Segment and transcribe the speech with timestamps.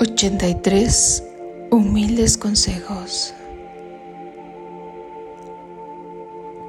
[0.00, 1.22] 83
[1.70, 3.34] humildes consejos.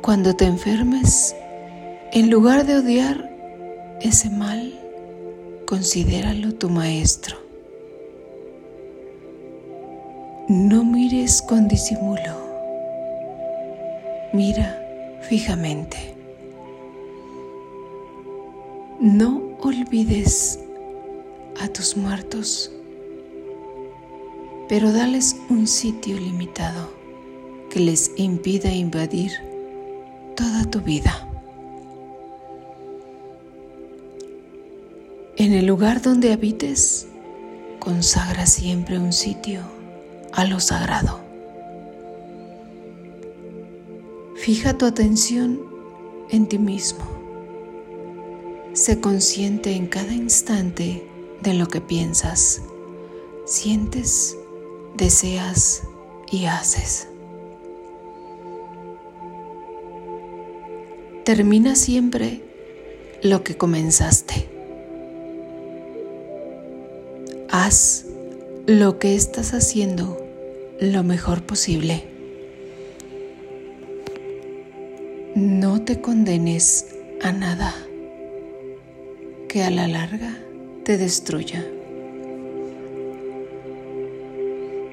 [0.02, 1.34] Cuando te enfermes,
[2.12, 3.32] en lugar de odiar
[4.02, 4.78] ese mal,
[5.66, 7.38] considéralo tu maestro.
[10.50, 12.36] No mires con disimulo,
[14.34, 14.78] mira
[15.22, 16.16] fijamente.
[19.00, 20.60] No olvides
[21.62, 22.70] a tus muertos
[24.72, 26.94] pero dales un sitio limitado
[27.70, 29.34] que les impida invadir
[30.34, 31.28] toda tu vida.
[35.36, 37.06] En el lugar donde habites,
[37.80, 39.60] consagra siempre un sitio
[40.32, 41.20] a lo sagrado.
[44.38, 45.60] Fija tu atención
[46.30, 47.04] en ti mismo.
[48.72, 51.06] Sé consciente en cada instante
[51.44, 52.62] de lo que piensas,
[53.46, 54.38] sientes
[54.96, 55.84] deseas
[56.32, 57.08] y haces.
[61.24, 62.42] Termina siempre
[63.22, 64.50] lo que comenzaste.
[67.50, 68.06] Haz
[68.66, 70.18] lo que estás haciendo
[70.80, 72.06] lo mejor posible.
[75.36, 76.88] No te condenes
[77.22, 77.74] a nada
[79.48, 80.38] que a la larga
[80.84, 81.64] te destruya.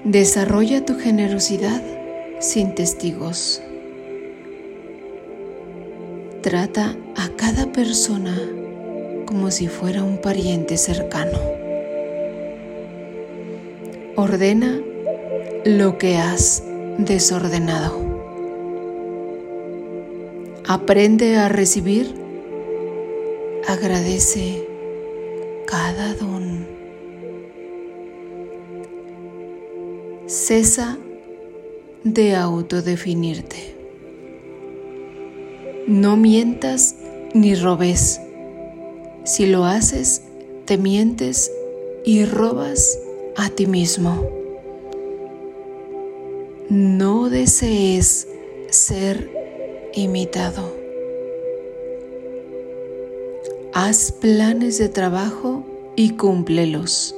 [0.04, 1.82] Desarrolla tu generosidad
[2.38, 3.60] sin testigos.
[6.40, 8.38] Trata a cada persona
[9.26, 11.38] como si fuera un pariente cercano.
[14.14, 14.80] Ordena
[15.64, 16.62] lo que has
[16.98, 17.98] desordenado.
[20.66, 22.14] Aprende a recibir.
[23.66, 24.64] Agradece
[25.66, 26.37] cada don.
[30.28, 30.98] Cesa
[32.04, 33.74] de autodefinirte.
[35.86, 36.96] No mientas
[37.32, 38.20] ni robes.
[39.24, 40.20] Si lo haces,
[40.66, 41.50] te mientes
[42.04, 42.98] y robas
[43.38, 44.28] a ti mismo.
[46.68, 48.28] No desees
[48.68, 49.30] ser
[49.94, 50.76] imitado.
[53.72, 55.64] Haz planes de trabajo
[55.96, 57.17] y cúmplelos.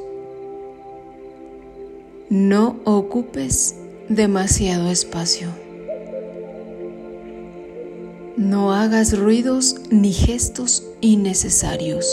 [2.30, 3.74] No ocupes
[4.08, 5.48] demasiado espacio.
[8.36, 12.06] No hagas ruidos ni gestos innecesarios.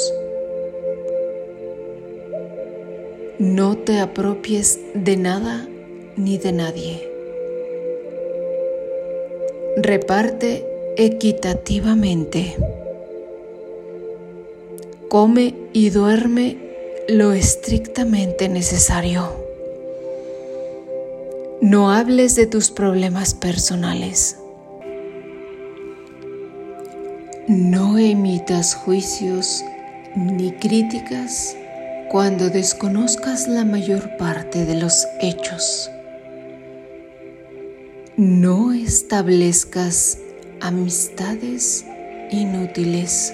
[3.38, 5.68] No te apropies de nada
[6.16, 7.08] ni de nadie.
[9.78, 10.66] Reparte
[10.98, 12.58] equitativamente.
[15.10, 16.58] Come y duerme
[17.08, 19.47] lo estrictamente necesario.
[21.70, 24.38] No hables de tus problemas personales.
[27.50, 29.66] No emitas juicios
[30.16, 31.58] ni críticas
[32.10, 35.92] cuando desconozcas la mayor parte de los hechos.
[38.16, 40.20] No establezcas
[40.62, 41.86] amistades
[42.32, 43.34] inútiles.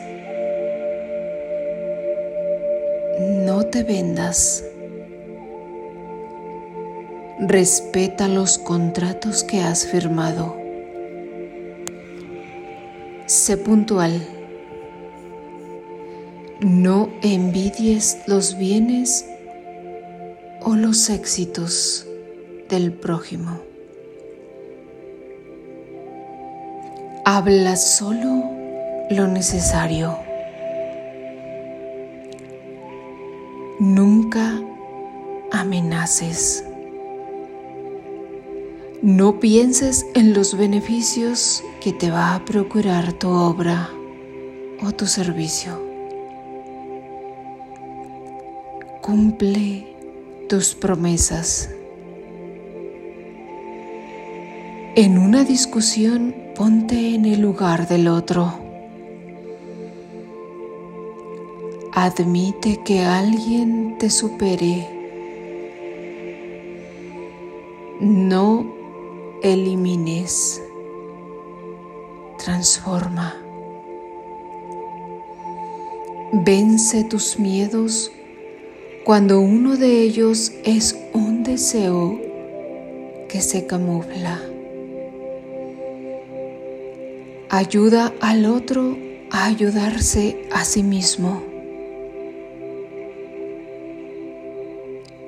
[3.46, 4.64] No te vendas
[7.46, 10.56] Respeta los contratos que has firmado.
[13.26, 14.26] Sé puntual.
[16.62, 19.26] No envidies los bienes
[20.62, 22.08] o los éxitos
[22.70, 23.60] del prójimo.
[27.26, 28.52] Habla solo
[29.10, 30.18] lo necesario.
[33.82, 34.62] Nunca
[35.52, 36.64] amenaces.
[39.04, 43.90] No pienses en los beneficios que te va a procurar tu obra
[44.82, 45.78] o tu servicio.
[49.02, 49.94] Cumple
[50.48, 51.70] tus promesas.
[54.96, 58.54] En una discusión ponte en el lugar del otro.
[61.92, 64.88] Admite que alguien te supere.
[68.00, 68.73] No
[69.44, 70.62] elimines,
[72.38, 73.36] transforma.
[76.32, 78.10] Vence tus miedos
[79.04, 82.18] cuando uno de ellos es un deseo
[83.28, 84.42] que se camufla.
[87.50, 88.98] Ayuda al otro
[89.30, 91.44] a ayudarse a sí mismo.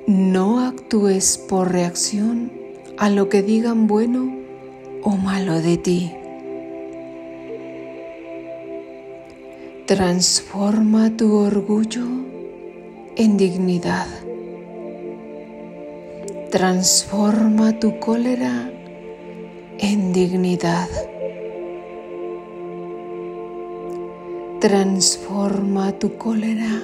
[0.06, 2.55] No actúes por reacción
[2.98, 4.32] a lo que digan bueno
[5.02, 6.12] o malo de ti.
[9.86, 12.06] Transforma tu orgullo
[13.16, 14.06] en dignidad.
[16.50, 18.70] Transforma tu cólera
[19.78, 20.88] en dignidad.
[24.60, 26.82] Transforma tu cólera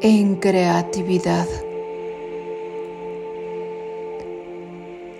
[0.00, 1.48] en creatividad.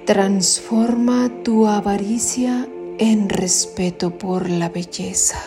[0.07, 2.69] Transforma tu avaricia
[2.99, 5.43] en respeto por la belleza.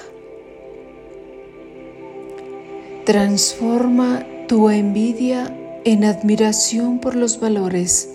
[3.05, 8.09] Transforma tu envidia en admiración por los valores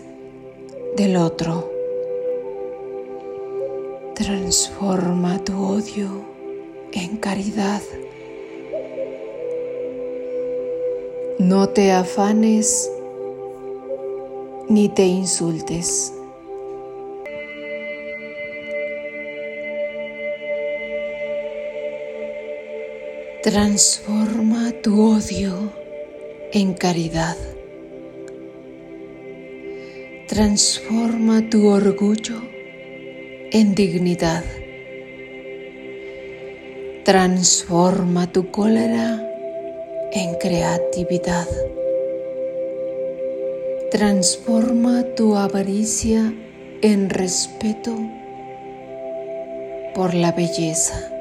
[0.99, 1.73] del otro.
[4.15, 6.27] Transforma tu odio
[6.93, 7.81] en caridad.
[11.39, 12.91] No te afanes
[14.69, 16.13] ni te insultes.
[23.45, 25.71] Transforma tu odio
[26.51, 27.37] en caridad.
[30.27, 32.41] Transforma tu orgullo
[33.53, 34.45] en dignidad.
[37.05, 39.23] Transforma tu cólera
[40.13, 41.47] en creatividad.
[43.91, 46.33] Transforma tu avaricia
[46.81, 47.95] en respeto
[49.95, 51.14] por la belleza.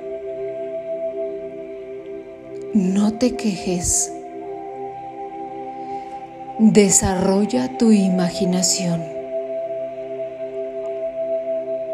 [2.74, 4.12] No te quejes.
[6.58, 9.00] Desarrolla tu imaginación.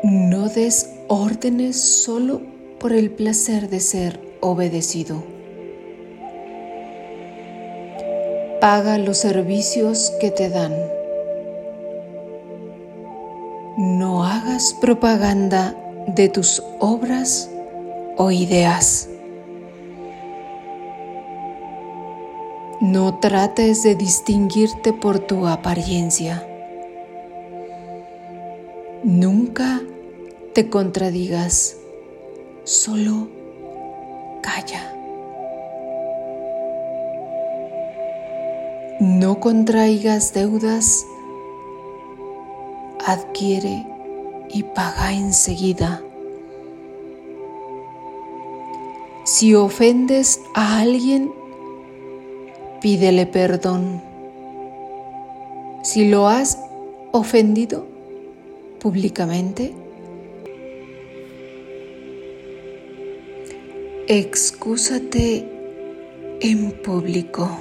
[0.04, 2.42] No des órdenes solo
[2.80, 5.22] por el placer de ser obedecido.
[8.62, 10.74] Paga los servicios que te dan.
[13.78, 15.76] No hagas propaganda
[16.08, 17.50] de tus obras
[18.16, 19.09] o ideas.
[22.92, 26.44] No trates de distinguirte por tu apariencia.
[29.04, 29.80] Nunca
[30.56, 31.78] te contradigas,
[32.64, 33.28] solo
[34.42, 34.92] calla.
[39.00, 41.06] No contraigas deudas,
[43.06, 43.86] adquiere
[44.50, 46.02] y paga enseguida.
[49.26, 51.39] Si ofendes a alguien,
[52.82, 54.02] pídele perdón.
[55.84, 56.60] Si lo has
[57.12, 57.86] ofendido
[58.80, 59.74] públicamente,
[64.08, 65.46] excúsate
[66.42, 67.60] en público.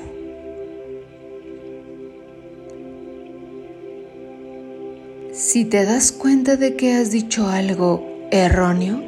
[5.32, 9.00] Si te das cuenta de que has dicho algo erróneo,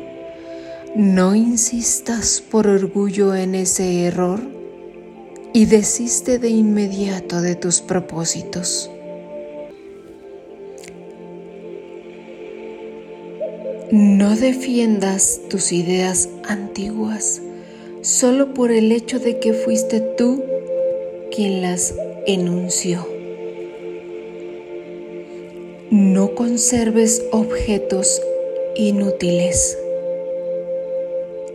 [0.94, 4.59] no insistas por orgullo en ese error
[5.52, 8.90] y desiste de inmediato de tus propósitos.
[13.90, 17.42] No defiendas tus ideas antiguas
[18.02, 20.42] solo por el hecho de que fuiste tú
[21.34, 21.94] quien las
[22.26, 23.06] enunció.
[25.90, 28.22] No conserves objetos
[28.76, 29.76] inútiles.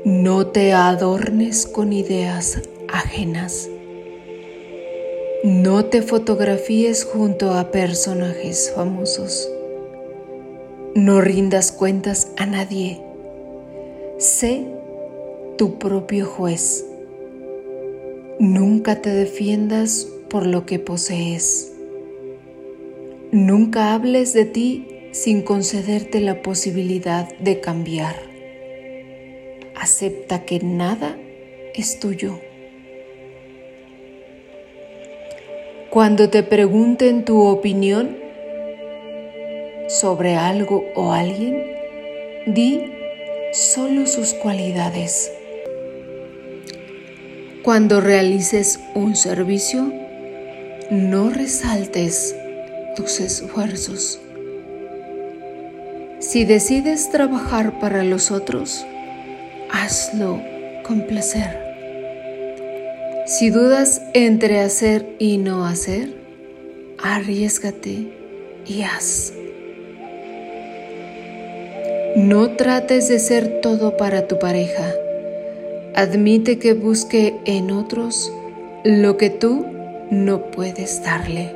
[0.03, 3.69] No te adornes con ideas ajenas.
[5.45, 9.47] No te fotografíes junto a personajes famosos.
[10.95, 12.99] No rindas cuentas a nadie.
[14.17, 14.65] Sé
[15.55, 16.83] tu propio juez.
[18.39, 21.73] Nunca te defiendas por lo que posees.
[23.31, 28.15] Nunca hables de ti sin concederte la posibilidad de cambiar.
[29.75, 31.19] Acepta que nada
[31.75, 32.39] es tuyo.
[35.95, 38.17] Cuando te pregunten tu opinión
[39.87, 41.63] sobre algo o alguien,
[42.45, 42.91] di
[43.53, 45.31] solo sus cualidades.
[47.63, 49.89] Cuando realices un servicio,
[50.89, 52.35] no resaltes
[52.97, 54.19] tus esfuerzos.
[56.19, 58.85] Si decides trabajar para los otros,
[59.71, 60.41] hazlo
[60.83, 61.64] con placer.
[63.25, 66.13] Si dudas entre hacer y no hacer,
[67.03, 68.07] arriesgate
[68.67, 69.33] y haz.
[72.15, 74.93] No trates de ser todo para tu pareja.
[75.95, 78.31] Admite que busque en otros
[78.83, 79.65] lo que tú
[80.11, 81.51] no puedes darle.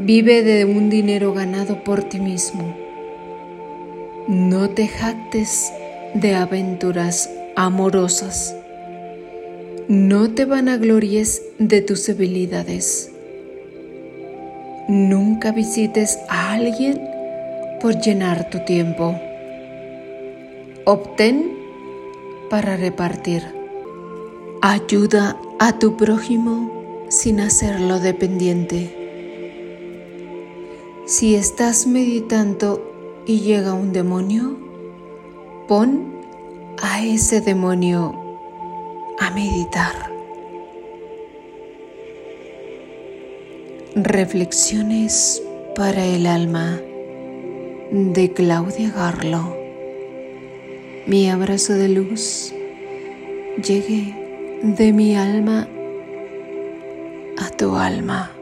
[0.00, 2.76] Vive de un dinero ganado por ti mismo.
[4.28, 5.72] No te jactes
[6.12, 8.54] de aventuras amorosas.
[9.88, 13.12] No te vanaglories de tus habilidades.
[14.88, 17.06] Nunca visites a alguien
[17.82, 19.14] por llenar tu tiempo.
[20.86, 21.52] Obtén
[22.48, 23.42] para repartir.
[24.62, 28.90] Ayuda a tu prójimo sin hacerlo dependiente.
[31.04, 34.56] Si estás meditando y llega un demonio,
[35.68, 36.14] pon
[36.80, 38.23] a ese demonio
[39.20, 40.10] a meditar.
[43.94, 45.42] Reflexiones
[45.76, 46.80] para el alma
[47.90, 49.56] de Claudia Garlo.
[51.06, 52.52] Mi abrazo de luz
[53.62, 54.14] llegue
[54.62, 55.68] de mi alma
[57.38, 58.33] a tu alma.